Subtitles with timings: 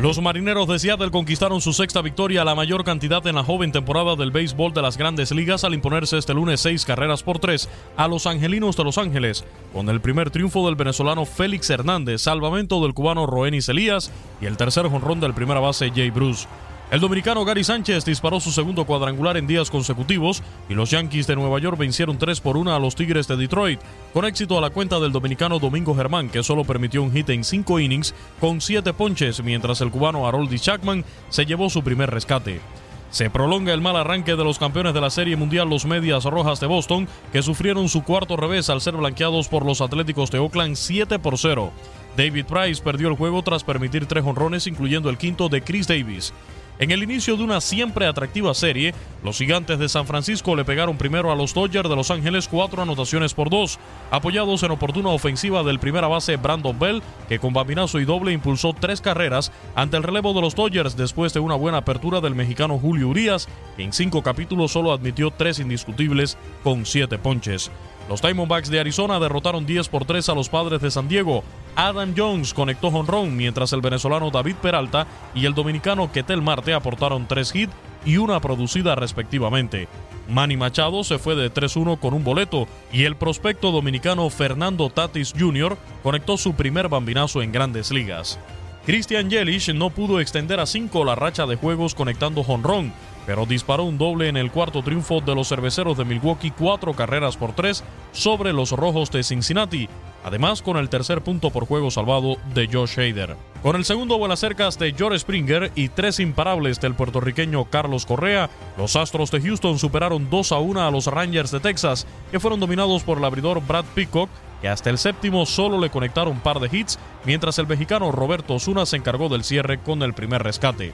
[0.00, 4.14] Los marineros de Seattle conquistaron su sexta victoria, la mayor cantidad en la joven temporada
[4.14, 8.06] del béisbol de las grandes ligas, al imponerse este lunes seis carreras por tres a
[8.06, 12.92] los angelinos de Los Ángeles, con el primer triunfo del venezolano Félix Hernández, salvamento del
[12.92, 14.12] cubano Roenis Elías
[14.42, 16.46] y el tercer jonrón del primera base Jay Bruce.
[16.90, 21.34] El dominicano Gary Sánchez disparó su segundo cuadrangular en días consecutivos y los Yankees de
[21.34, 23.80] Nueva York vencieron 3 por 1 a los Tigres de Detroit,
[24.16, 27.44] con éxito a la cuenta del dominicano Domingo Germán, que solo permitió un hit en
[27.44, 32.62] 5 innings con 7 ponches, mientras el cubano Haroldi Chapman se llevó su primer rescate.
[33.10, 36.60] Se prolonga el mal arranque de los campeones de la Serie Mundial, los Medias Rojas
[36.60, 40.76] de Boston, que sufrieron su cuarto revés al ser blanqueados por los Atléticos de Oakland
[40.76, 41.70] 7 por 0.
[42.16, 46.32] David Price perdió el juego tras permitir tres honrones, incluyendo el quinto de Chris Davis.
[46.78, 48.92] En el inicio de una siempre atractiva serie,
[49.24, 52.82] los gigantes de San Francisco le pegaron primero a los Dodgers de Los Ángeles cuatro
[52.82, 53.78] anotaciones por dos,
[54.10, 58.74] apoyados en oportuna ofensiva del primera base Brandon Bell, que con bambinazo y doble impulsó
[58.78, 62.78] tres carreras ante el relevo de los Dodgers después de una buena apertura del mexicano
[62.78, 63.48] Julio Urias,
[63.78, 67.70] que en cinco capítulos solo admitió tres indiscutibles con siete ponches.
[68.08, 71.42] Los Diamondbacks de Arizona derrotaron 10 por 3 a los Padres de San Diego.
[71.76, 77.28] Adam Jones conectó honrón mientras el venezolano David Peralta y el dominicano Ketel Marte aportaron
[77.28, 77.72] 3 hits
[78.06, 79.86] y una producida respectivamente.
[80.28, 85.34] Manny Machado se fue de 3-1 con un boleto y el prospecto dominicano Fernando Tatis
[85.38, 85.76] Jr.
[86.02, 88.38] conectó su primer bambinazo en grandes ligas.
[88.86, 92.92] Christian Yelich no pudo extender a 5 la racha de juegos conectando honrón,
[93.26, 97.36] pero disparó un doble en el cuarto triunfo de los cerveceros de Milwaukee, cuatro carreras
[97.36, 97.82] por tres
[98.12, 99.88] sobre los rojos de Cincinnati,
[100.24, 103.36] además con el tercer punto por juego salvado de Josh Hader.
[103.62, 108.48] Con el segundo vuelo cercas de George Springer y tres imparables del puertorriqueño Carlos Correa,
[108.78, 112.60] los Astros de Houston superaron 2 a 1 a los Rangers de Texas, que fueron
[112.60, 114.30] dominados por el abridor Brad Peacock,
[114.62, 118.54] que hasta el séptimo solo le conectaron un par de hits, mientras el mexicano Roberto
[118.54, 120.92] Osuna se encargó del cierre con el primer rescate.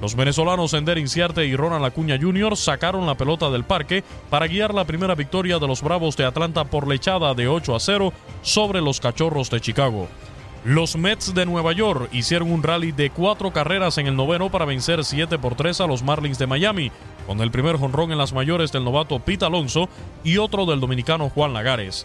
[0.00, 2.56] Los venezolanos Ender Inciarte y Ronald Acuña Jr.
[2.56, 6.64] sacaron la pelota del parque para guiar la primera victoria de los Bravos de Atlanta
[6.64, 8.12] por lechada de 8 a 0
[8.42, 10.08] sobre los Cachorros de Chicago.
[10.64, 14.64] Los Mets de Nueva York hicieron un rally de cuatro carreras en el noveno para
[14.64, 16.90] vencer 7 por 3 a los Marlins de Miami,
[17.26, 19.88] con el primer jonrón en las mayores del novato Pete Alonso
[20.24, 22.04] y otro del dominicano Juan Lagares.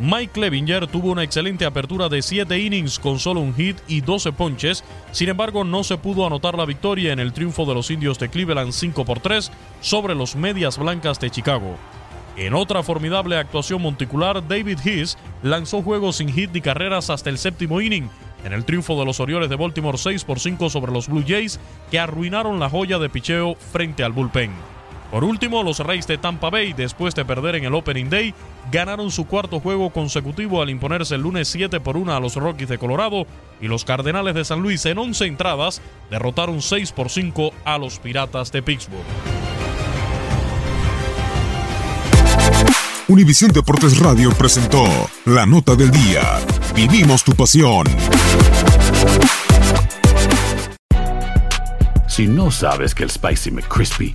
[0.00, 4.30] Mike Clevinger tuvo una excelente apertura de 7 innings con solo un hit y 12
[4.30, 8.16] ponches, sin embargo no se pudo anotar la victoria en el triunfo de los indios
[8.20, 9.50] de Cleveland 5 por 3
[9.80, 11.76] sobre los Medias Blancas de Chicago.
[12.36, 17.38] En otra formidable actuación monticular, David Heath lanzó juegos sin hit ni carreras hasta el
[17.38, 18.08] séptimo inning,
[18.44, 21.58] en el triunfo de los Orioles de Baltimore 6 por 5 sobre los Blue Jays,
[21.90, 24.77] que arruinaron la joya de picheo frente al bullpen.
[25.10, 28.34] Por último, los Reyes de Tampa Bay, después de perder en el Opening Day,
[28.70, 32.68] ganaron su cuarto juego consecutivo al imponerse el lunes 7 por 1 a los Rockies
[32.68, 33.26] de Colorado
[33.60, 37.98] y los Cardenales de San Luis en 11 entradas derrotaron 6 por 5 a los
[37.98, 39.04] Piratas de Pittsburgh.
[43.08, 44.84] Univisión Deportes Radio presentó
[45.24, 46.20] la nota del día.
[46.74, 47.86] Vivimos tu pasión.
[52.06, 54.14] Si no sabes que el Spicy McCrispy